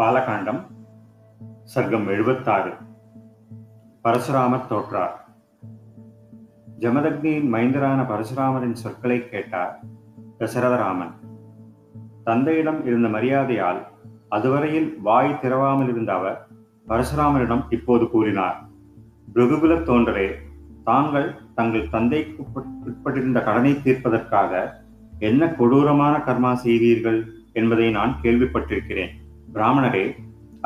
[0.00, 0.60] பாலகாண்டம்
[1.74, 2.70] சர்க்கம் எழுபத்தாறு.
[4.04, 5.24] பரசுராமர் தோற்றார்.
[6.78, 9.80] ஜமதக்னியின் மைந்தரான பரசுராமரின் சொற்களை கேட்டார்
[10.38, 11.10] தசரதராமன்.
[12.24, 13.86] தந்தையிடம் இருந்த மரியாதையால்
[14.28, 16.46] அதுவரையில் வாய் திறவாமல் இருந்த அவர்
[16.88, 18.60] பரசுராமரிடம் இப்போது கூறினார்
[19.34, 20.30] பிருகுகுல தோன்றரே
[20.84, 24.70] தாங்கள் தங்கள் தந்தைக்கு உட்பட்- உட்பட்டிருந்த கடனை தீர்ப்பதற்காக
[25.18, 29.19] என்ன கொடூரமான கர்மா செய்தீர்கள் என்பதை நான் கேள்விப்பட்டிருக்கிறேன்.
[29.54, 30.04] பிராமணரே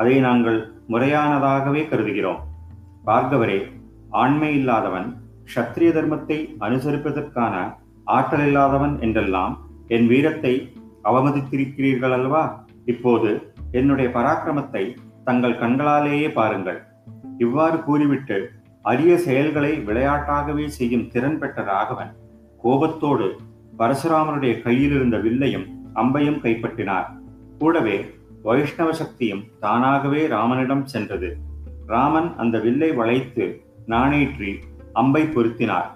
[0.01, 0.57] அதை நாங்கள்
[0.93, 2.41] முறையானதாகவே கருதுகிறோம்.
[3.07, 3.59] பார்கவரே
[4.21, 5.07] ஆண்மை இல்லாதவன்
[5.49, 7.55] க்ஷத்ரிய தர்மத்தை அனுசரிப்பதற்கான
[8.07, 9.53] ஆற்றல் இல்லாதவன் என்றெல்லாம்
[9.87, 10.53] என் வீரத்தை
[11.03, 12.43] அவமதித்திருக்கிறீர்கள் அல்லவா
[12.85, 13.31] இப்போது
[13.71, 14.83] என்னுடைய பராக்கிரமத்தை
[15.23, 16.79] தங்கள் கண்களாலேயே பாருங்கள்.
[17.37, 18.37] இவ்வாறு கூறிவிட்டு
[18.85, 22.11] அரிய செயல்களை விளையாட்டாகவே செய்யும் திறன் பெற்ற ராகவன்
[22.63, 23.27] கோபத்தோடு
[23.79, 27.07] பரசுராமனுடைய கையில் இருந்த வில்லையும் அம்பையும் கைப்பற்றினார்.
[27.59, 27.97] கூடவே
[28.47, 31.29] வைஷ்ணவ சக்தியும் தானாகவே ராமனிடம் சென்றது.
[31.93, 33.45] ராமன் அந்த வில்லை வளைத்து
[33.93, 34.51] நாணேற்றி
[34.93, 35.89] அம்பை பொருத்தினார்.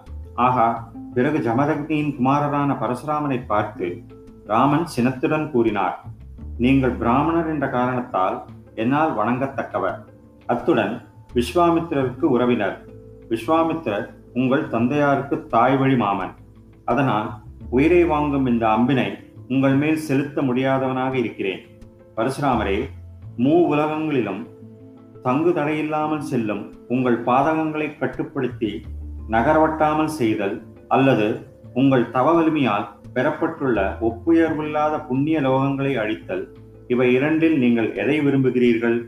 [0.45, 0.67] ஆகா
[1.13, 3.87] பிறகு ஜமதக்னியின் குமாரரான பரசுராமனை பார்த்து
[4.45, 5.97] ராமன் சினத்துடன் கூறினார்
[6.57, 8.37] நீங்கள் பிராமணர் என்ற காரணத்தால்
[8.75, 9.97] என்னால் வணங்கத்தக்கவர்.
[10.45, 10.93] அத்துடன்
[11.33, 12.77] விஸ்வாமித்திரருக்கு உறவினர்.
[13.31, 16.33] விஸ்வாமித்திரர் உங்கள் தந்தையாருக்கு தாய் வழி மாமன்.
[16.91, 17.29] அதனால்
[17.69, 19.09] உயிரை வாங்கும் இந்த அம்பினை
[19.47, 21.61] உங்கள் மேல் செலுத்த முடியாதவனாக இருக்கிறேன்.
[22.19, 22.77] பரசுராமரே
[23.43, 24.39] மூ உலகங்களிலும்
[25.25, 28.71] தங்கு தடையில்லாமல் செல்லும் உங்கள் பாதகங்களை கட்டுப்படுத்தி
[29.35, 30.55] நகரவட்டாமல் செய்தல்
[30.95, 31.27] அல்லது
[31.73, 36.43] உங்கள் தவ வலிமையால் பெறப்பட்டுள்ள ஒப்புயர்வில்லாத புண்ணிய லோகங்களை அழித்தல்
[36.93, 38.99] இவை இரண்டில் நீங்கள் எதை விரும்புகிறீர்கள்?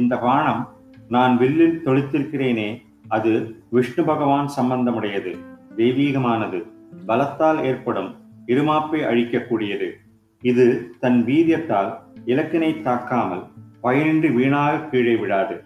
[0.00, 0.62] இந்த பானம்
[1.08, 2.70] நான் வில்லில் தொழித்திருக்கிறேனே
[3.16, 3.32] அது
[3.76, 5.32] விஷ்ணு பகவான் சம்பந்தமுடையது
[5.76, 6.60] தெய்வீகமானது
[7.06, 8.10] பலத்தால் ஏற்படும்
[8.52, 9.88] இருமாப்பை அழிக்கக்கூடியது.
[10.42, 10.66] இது
[11.04, 11.92] தன் வீரியத்தால்
[12.30, 13.42] இலக்கினை தாக்காமல்
[13.84, 15.56] பயனின்றி வீணாக கீழே விடாது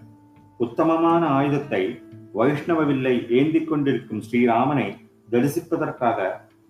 [0.61, 1.83] உத்தமமான ஆயுதத்தை
[2.39, 4.86] வைஷ்ணவ வில்லை ஏந்திக் கொண்டிருக்கும் ஸ்ரீராமனை
[5.29, 6.18] தரிசிப்பதற்காக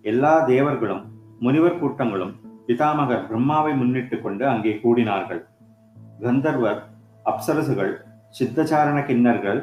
[0.05, 1.03] எல்லா தேவர்களும்
[1.39, 2.33] முனிவர் கூட்டங்களும்
[2.67, 5.41] பிதாமகர் பிரம்மாவை முன்னிட்டு கொண்டு அங்கே கூடினார்கள்.
[6.23, 6.81] கந்தர்வர்
[7.25, 7.93] அப்சரசுகள்
[8.37, 9.61] சித்தச்சாரண கிண்ணர்கள்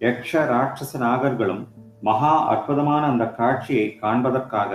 [0.00, 1.62] யக்ஷ ராட்சச நாகர்களும்
[2.02, 4.72] மகா அற்புதமான அந்த காட்சியை காண்பதற்காக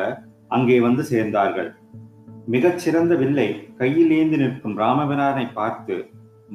[0.55, 1.69] அங்கே வந்து சேர்ந்தார்கள்.
[2.47, 3.47] மிகச்சிறந்த வில்லை
[3.79, 5.95] கையில் ஏந்தி நிற்கும் ராமபிரானை பார்த்து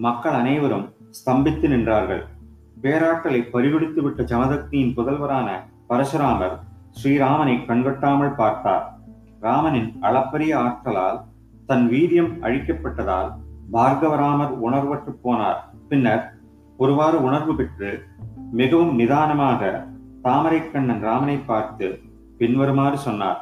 [0.05, 0.87] மக்கள் அனைவரும்
[1.19, 2.23] ஸ்தம்பித்து நின்றார்கள்.
[2.83, 5.49] பேராட்களை பறிகொடுத்து விட்ட ஜமதக்னியின் புதல்வரான
[5.91, 6.57] பரசுராமர்
[6.99, 8.85] ஸ்ரீராமனை கண்கொட்டாமல் பார்த்தார்.
[9.41, 11.19] ராமனின் அளப்பரிய ஆற்றலால்
[11.67, 13.31] தன் வீரியம் அழிக்கப்பட்டதால்
[13.73, 15.61] பார்கவராமர் உணர்வற்று போனார்.
[15.89, 16.25] பின்னர்
[16.79, 17.91] ஒருவாறு உணர்வு பெற்று
[18.53, 19.63] மிகவும் நிதானமாக
[20.23, 21.87] தாமரைக்கண்ணன் ராமனை பார்த்து
[22.39, 23.41] பின்வருமாறு சொன்னார்.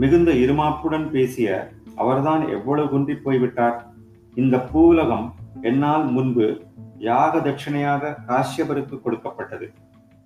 [0.00, 3.78] மிகுந்த இருமாப்புடன் பேசிய அவர்தான் எவ்வளவு குன்றி போய்விட்டார்?
[4.34, 5.26] இந்த பூவுலகம்
[5.62, 6.46] என்னால் முன்பு
[6.98, 9.66] யாக தட்சிணையாக காஷ்யபருக்கு கொடுக்கப்பட்டது.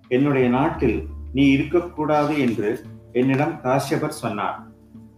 [0.07, 2.69] என்னுடைய நாட்டில் நீ இருக்கக்கூடாது என்று
[3.11, 4.59] என்னிடம் காஷ்யபர் சொன்னார்.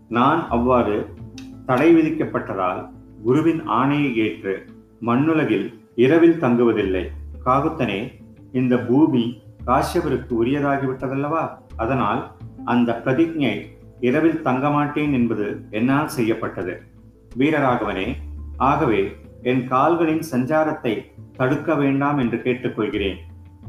[0.09, 1.13] நான் அவ்வாறு
[1.65, 2.89] தடை விதிக்கப்பட்டதால்
[3.23, 4.65] குருவின் ஆணையை ஏற்று
[4.99, 7.03] மண்ணுலகில் இரவில் தங்குவதில்லை.
[7.45, 7.99] காகுத்தனே
[8.51, 11.43] இந்த பூமி காஷ்யபருக்கு உரியதாகிவிட்டதல்லவா?
[11.75, 12.31] அதனால்
[12.65, 13.53] அந்த பிரதிஜை
[13.99, 16.81] இரவில் தங்க மாட்டேன் என்பது என்னால் செய்யப்பட்டது.
[17.37, 18.15] வீரராகவனே
[18.57, 21.05] ஆகவே என் கால்களின் சஞ்சாரத்தை
[21.37, 23.17] தடுக்க வேண்டாம் என்று கேட்டுக்கொள்கிறேன்.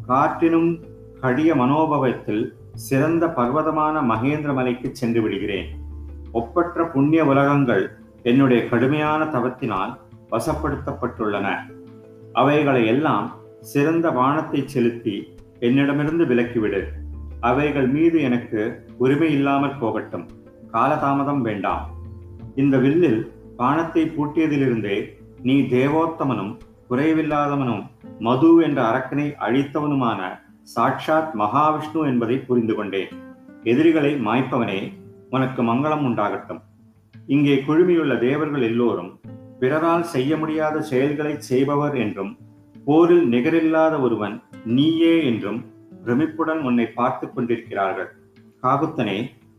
[0.09, 0.83] காற்றினும்
[1.21, 5.67] கடிய மனோபவத்தில் சிறந்த பர்வதமான மகேந்திர மலைக்கு சென்று விடுகிறேன்.
[6.33, 9.97] ஒப்பற்ற புண்ணிய உலகங்கள் என்னுடைய கடுமையான தவத்தினால்
[10.31, 11.49] வசப்படுத்தப்பட்டுள்ளன.
[12.33, 16.83] அவைகளை எல்லாம் சிறந்த வானத்தை செலுத்தி என்னிடமிருந்து விலக்கிவிடு.
[17.41, 20.27] அவைகள் மீது எனக்கு உரிமை இல்லாமல் போகட்டும்.
[20.73, 21.85] காலதாமதம் வேண்டாம்.
[22.55, 24.97] இந்த வில்லில் பானத்தை பூட்டியதிலிருந்தே
[25.43, 26.53] நீ தேவோத்தமனும்
[26.91, 27.83] குறைவில்லாதவனும்
[28.19, 30.21] மது என்ற அரக்கனை அழித்தவனுமான
[30.63, 33.09] சாட்சாத் மகாவிஷ்ணு என்பதை புரிந்து கொண்டேன்.
[33.63, 34.81] எதிரிகளை மாய்ப்பவனே
[35.31, 36.61] உனக்கு மங்களம் உண்டாகட்டும்.
[37.27, 39.11] இங்கே குழுமியுள்ள தேவர்கள் எல்லோரும்
[39.61, 42.39] பிறரால் செய்ய முடியாத செயல்களை செய்பவர் என்றும்
[42.85, 45.61] போரில் நிகரில்லாத ஒருவன் நீயே என்றும்
[46.05, 48.11] பிரமிப்புடன் உன்னை பார்த்து கொண்டிருக்கிறார்கள்.
[48.63, 49.19] காகுத்தனே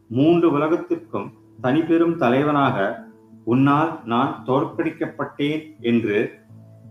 [0.10, 1.28] மூன்று உலகத்திற்கும்
[1.62, 2.78] தனிபெரும் தலைவனாக
[3.44, 5.62] உன்னால் நான் தோற்கடிக்கப்பட்டேன்
[5.92, 6.18] என்று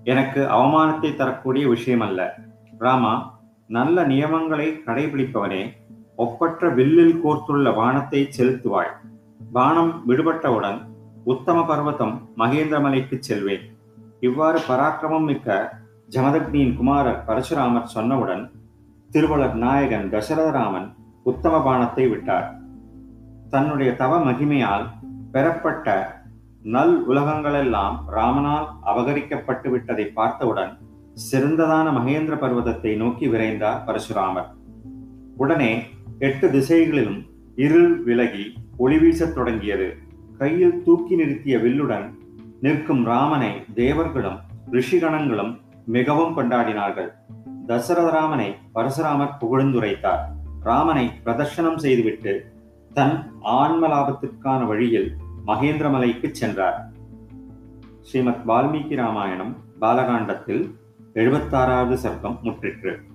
[0.05, 2.21] எனக்கு அவமானத்தை தரக்கூடிய விஷயம் அல்ல
[2.79, 3.15] ராமா
[3.69, 5.63] நல்ல நியமங்களை கடைபிடிப்பவனே
[6.25, 8.93] ஒப்பற்ற வில்லில் கோர்த்துள்ள வானத்தை செலுத்துவாய்.
[9.53, 10.79] வானம் விடுபட்டவுடன்
[11.25, 13.65] உத்தம பர்வதம் மகேந்திரமலைக்கு செல்வேன்.
[14.21, 15.59] இவ்வாறு பராக்கிரமம் மிக்க
[16.15, 18.43] ஜமதக்னியின் குமாரர் பரசுராமர் சொன்னவுடன்
[19.13, 20.89] திருவள்ளர் நாயகன் தசரதராமன்
[21.23, 22.61] உத்தம பானத்தை விட்டார்.
[23.51, 24.85] தன்னுடைய தவ மகிமையால்
[25.33, 26.19] பெறப்பட்ட
[26.63, 30.79] நல் உலகங்களெல்லாம் ராமனால் அபகரிக்கப்பட்டு விட்டதை பார்த்தவுடன்
[31.33, 34.49] சிறந்ததான மகேந்திர பர்வதத்தை நோக்கி விரைந்தார் பரசுராமர்.
[35.37, 35.83] உடனே
[36.19, 37.21] எட்டு திசைகளிலும்
[37.57, 39.97] இருள் விலகி ஒளி வீசத் தொடங்கியது.
[40.39, 42.07] கையில் தூக்கி நிறுத்திய வில்லுடன்
[42.61, 44.39] நிற்கும் ராமனை தேவர்களும்
[44.73, 45.53] ரிஷிகணங்களும்
[45.87, 47.11] மிகவும் கொண்டாடினார்கள்.
[47.71, 50.23] தசரதராமனை பரசுராமர் புகழ்ந்துரைத்தார்.
[50.61, 52.53] ராமனை பிரதர்ஷனம் செய்துவிட்டு
[52.95, 56.91] தன் ஆன்ம லாபத்திற்கான வழியில் மகேந்திரமலைக்கு சென்றார்.
[58.01, 60.75] ஸ்ரீமத் வால்மீகி ராமாயணம் பாலகாண்டத்தில்
[61.15, 63.10] எழுபத்தாறாவது சர்க்கம் முற்றிற்று.